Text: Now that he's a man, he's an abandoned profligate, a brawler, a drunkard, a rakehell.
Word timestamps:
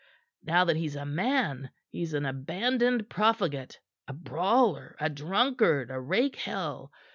Now 0.41 0.65
that 0.65 0.77
he's 0.77 0.95
a 0.95 1.05
man, 1.05 1.69
he's 1.91 2.15
an 2.15 2.25
abandoned 2.25 3.07
profligate, 3.07 3.79
a 4.07 4.13
brawler, 4.13 4.95
a 4.99 5.11
drunkard, 5.11 5.91
a 5.91 5.99
rakehell. 6.01 6.91